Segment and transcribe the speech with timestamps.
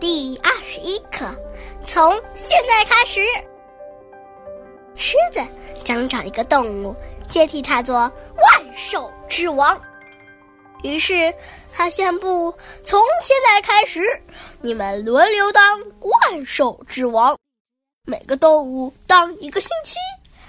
[0.00, 1.26] 第二十一课，
[1.86, 3.20] 从现在开始，
[4.96, 5.46] 狮子
[5.84, 6.96] 想找一个动物
[7.28, 9.78] 接替它做万兽之王。
[10.82, 11.30] 于是
[11.70, 12.50] 他宣布：
[12.82, 14.00] 从现在开始，
[14.62, 17.36] 你们轮流当万兽之王，
[18.06, 19.96] 每个动物当一个星期，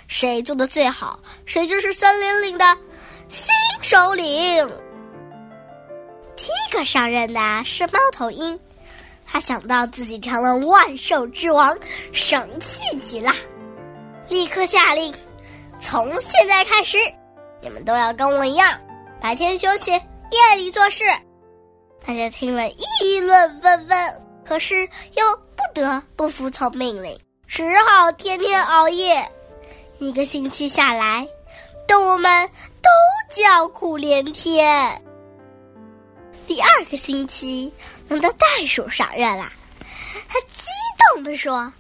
[0.07, 2.77] 谁做的最好，谁就是森林里的
[3.27, 4.25] 新首领。
[6.37, 8.57] 第一个上任的是猫头鹰。
[9.31, 11.77] 他想到自己成了万兽之王，
[12.11, 13.31] 生气极了，
[14.27, 15.13] 立刻下令：
[15.79, 16.97] 从现在开始，
[17.61, 18.77] 你们都要跟我一样，
[19.21, 21.05] 白天休息，夜里做事。
[22.05, 25.23] 大家听了议论纷纷，可是又
[25.55, 27.17] 不得不服从命令，
[27.47, 29.25] 只好天天熬夜。
[29.99, 31.25] 一个星期下来，
[31.87, 32.49] 动物们
[32.81, 32.89] 都
[33.33, 35.01] 叫苦连天。
[36.47, 37.71] 第二个星期，
[38.07, 39.51] 轮到袋鼠上任了。
[40.27, 40.65] 他激
[41.13, 41.71] 动地说：“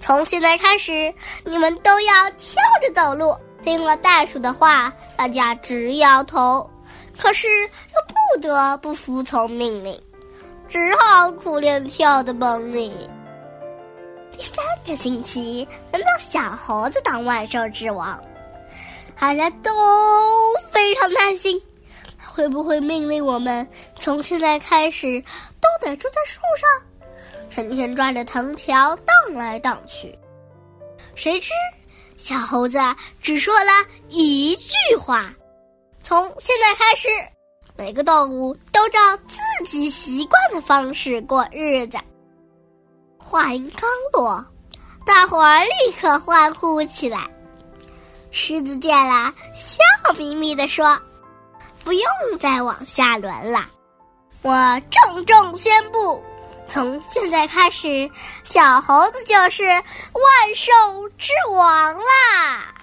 [0.00, 1.12] 从现在开始，
[1.44, 6.70] 你们都要跳着走路。”听了袋鼠的话，大家直摇头，
[7.18, 7.68] 可是又
[8.08, 10.00] 不得不服从命令，
[10.66, 12.90] 只好苦练跳的本领。
[14.32, 18.18] 第三个星期，轮到小猴子当万兽之王，
[19.18, 19.70] 大家都
[20.72, 21.60] 非常担心。
[22.32, 23.68] 会不会命令我们
[24.00, 25.22] 从现在开始
[25.60, 26.68] 都得住在树上，
[27.50, 30.18] 成天抓着藤条荡来荡去？
[31.14, 31.50] 谁知
[32.16, 32.78] 小猴子
[33.20, 33.70] 只说了
[34.08, 35.30] 一句话
[36.02, 37.08] ：“从现在开始，
[37.76, 38.98] 每个动物都照
[39.28, 41.98] 自己习惯的方式过日子。”
[43.22, 44.44] 话音刚落，
[45.04, 47.28] 大伙儿立刻欢呼起来。
[48.30, 50.98] 狮子见了，笑眯眯地说。
[51.82, 52.04] 不用
[52.38, 53.66] 再往下轮了，
[54.42, 56.24] 我郑重宣布，
[56.68, 58.10] 从现在开始，
[58.44, 59.82] 小猴子就是万
[60.56, 62.74] 兽之王啦！